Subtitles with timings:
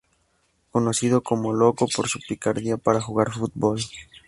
[0.71, 3.81] Conocido como "loco" por su picardía para jugar fútbol.